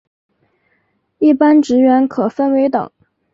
[1.19, 2.89] 一般职员可分为等。